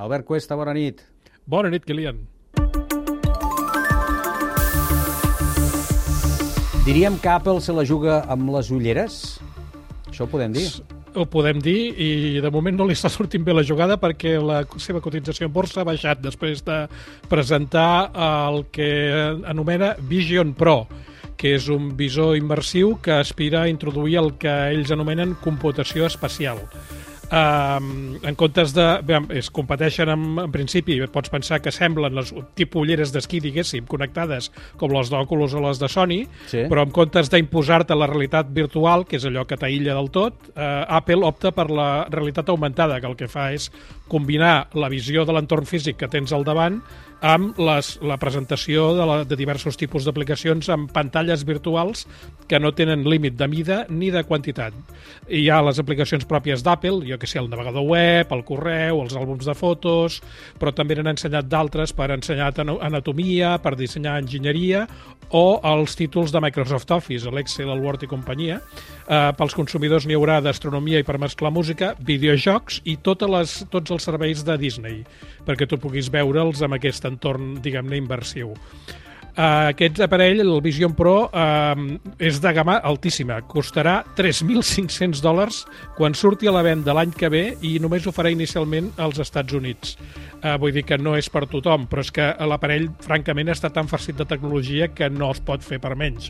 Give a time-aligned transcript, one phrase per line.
[0.00, 1.02] Albert Cuesta, bona nit.
[1.44, 2.22] Bona nit, Kilian.
[6.86, 9.18] Diríem que Apple se la juga amb les ulleres?
[10.08, 10.64] Això ho podem dir?
[11.12, 14.62] Ho podem dir i de moment no li està sortint bé la jugada perquè la
[14.80, 16.80] seva cotització en borsa ha baixat després de
[17.28, 18.88] presentar el que
[19.52, 20.86] anomena Vision Pro
[21.40, 26.60] que és un visor immersiu que aspira a introduir el que ells anomenen computació espacial.
[27.30, 28.84] Um, en comptes de...
[29.06, 33.86] Bé, es competeixen en, en principi, pots pensar que semblen les tipus ulleres d'esquí, diguéssim,
[33.86, 34.48] connectades
[34.80, 36.18] com les d'Oculus o les de Sony,
[36.50, 36.64] Sí.
[36.66, 40.84] però en comptes d'imposar-te la realitat virtual, que és allò que t'aïlla del tot, eh,
[40.88, 43.70] Apple opta per la realitat augmentada, que el que fa és
[44.10, 46.80] combinar la visió de l'entorn físic que tens al davant
[47.22, 52.06] amb les, la presentació de, la, de diversos tipus d'aplicacions amb pantalles virtuals
[52.48, 54.72] que no tenen límit de mida ni de quantitat.
[55.28, 59.14] Hi ha les aplicacions pròpies d'Apple, jo que sé, el navegador web, el correu, els
[59.16, 60.20] àlbums de fotos,
[60.60, 64.86] però també n'han ensenyat d'altres per ensenyar anatomia, per dissenyar enginyeria
[65.36, 68.58] o els títols de Microsoft Office, l'Excel, el Word i companyia.
[69.06, 73.94] Eh, pels consumidors n'hi haurà d'astronomia i per mesclar música, videojocs i totes les, tots
[73.94, 75.04] els serveis de Disney,
[75.46, 78.56] perquè tu puguis veure'ls amb aquest entorn, diguem-ne, inversiu.
[79.40, 81.84] Uh, aquest aparell, el Vision Pro, uh,
[82.20, 83.38] és de gamma altíssima.
[83.48, 85.62] Costarà 3.500 dòlars
[85.96, 89.56] quan surti a la venda l'any que ve i només ho farà inicialment als Estats
[89.56, 89.94] Units.
[90.42, 93.88] Uh, vull dir que no és per tothom, però és que l'aparell, francament, està tan
[93.88, 96.28] farcit de tecnologia que no es pot fer per menys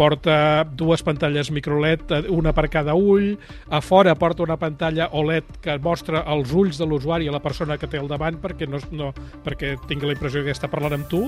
[0.00, 3.34] porta dues pantalles microLED, una per cada ull,
[3.68, 7.76] a fora porta una pantalla OLED que mostra els ulls de l'usuari a la persona
[7.76, 9.10] que té al davant perquè, no, no,
[9.44, 11.26] perquè tingui la impressió que està parlant amb tu,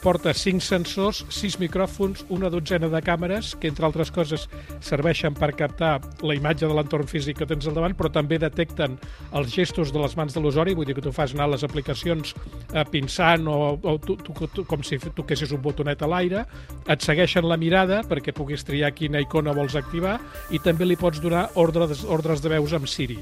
[0.00, 4.46] porta cinc sensors, sis micròfons, una dotzena de càmeres que, entre altres coses,
[4.84, 5.92] serveixen per captar
[6.24, 8.96] la imatge de l'entorn físic que tens al davant, però també detecten
[9.36, 12.34] els gestos de les mans de l'usuari, vull dir que tu fas anar les aplicacions
[12.72, 16.44] eh, pinçant o, o tu, tu, tu, com si toquessis un botonet a l'aire,
[16.88, 20.18] et segueixen la mirada perquè puguis triar quina icona vols activar
[20.50, 23.20] i també li pots donar ordres, ordres de veus amb Siri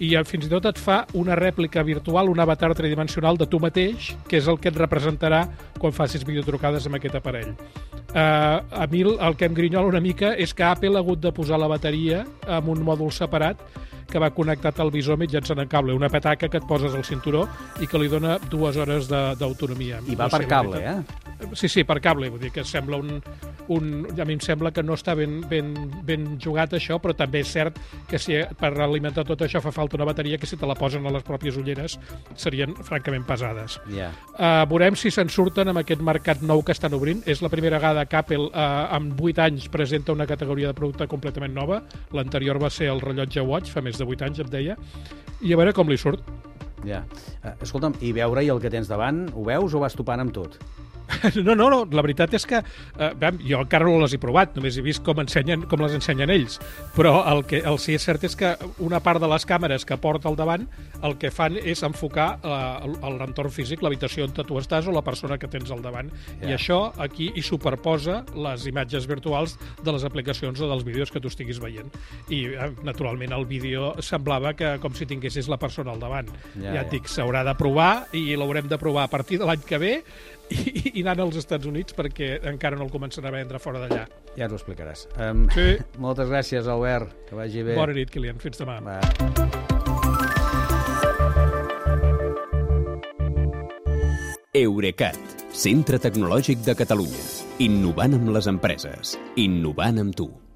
[0.00, 3.60] i eh, fins i tot et fa una rèplica virtual, un avatar tridimensional de tu
[3.60, 5.44] mateix, que és el que et representarà
[5.78, 7.52] quan facis videotrucades amb aquest aparell.
[8.10, 11.30] Uh, a mi el, que em grinyola una mica és que Apple ha hagut de
[11.32, 13.60] posar la bateria amb un mòdul separat
[14.10, 17.44] que va connectat al visor mitjançant un cable, una petaca que et poses al cinturó
[17.80, 20.00] i que li dona dues hores de- d'autonomia.
[20.08, 20.96] I va No per cable, eh?
[21.54, 23.22] Sí, sí, per cable, vull dir que sembla un,
[23.68, 24.06] un...
[24.10, 25.72] A mi em sembla que no està ben, ben,
[26.06, 27.78] ben jugat això, però també és cert
[28.08, 31.06] que si per alimentar tot això fa falta una bateria que si te la posen
[31.06, 31.96] a les pròpies ulleres
[32.38, 33.78] serien francament pesades.
[33.94, 34.10] Ja.
[34.34, 37.22] Uh, veurem si se'n surten amb aquest mercat nou que estan obrint.
[37.30, 41.08] És la primera vegada que Apple, uh, amb 8 anys, presenta una categoria de producte
[41.10, 41.82] completament nova.
[42.16, 44.78] L'anterior va ser el rellotge Watch, fa més de 8 anys, em deia.
[45.40, 46.24] I a veure com li surt.
[46.86, 47.02] Ja.
[47.42, 50.56] Uh, escolta'm, i veure-hi el que tens davant, ho veus o vas topant amb tot?
[51.40, 54.54] No, no, no, la veritat és que eh, vam, jo encara no les he provat,
[54.56, 56.58] només he vist com, ensenyen, com les ensenyen ells,
[56.96, 58.52] però el que el sí és cert és que
[58.84, 60.66] una part de les càmeres que porta al davant
[61.06, 65.38] el que fan és enfocar eh, l'entorn físic, l'habitació on tu estàs o la persona
[65.40, 66.10] que tens al davant.
[66.40, 66.50] Ja.
[66.50, 71.20] I això aquí hi superposa les imatges virtuals de les aplicacions o dels vídeos que
[71.22, 71.88] tu estiguis veient.
[72.28, 76.28] I, eh, naturalment, el vídeo semblava que com si tinguessis la persona al davant.
[76.56, 79.64] Ja, Ja, et dic, s'haurà de provar i l'haurem de provar a partir de l'any
[79.66, 79.94] que ve
[80.50, 84.04] i, i anant als Estats Units perquè encara no el començarà a vendre fora d'allà.
[84.36, 85.06] Ja ens ho explicaràs.
[85.16, 85.68] Um, Sí.
[86.04, 87.14] Moltes gràcies, Albert.
[87.28, 87.78] Que vagi bé.
[87.78, 88.38] Bona nit, Kilian.
[88.42, 88.80] Fins demà.
[88.84, 89.00] Va.
[94.52, 95.18] Eurecat,
[95.54, 97.22] centre tecnològic de Catalunya.
[97.62, 99.16] Innovant amb les empreses.
[99.38, 100.30] Innovant amb tu.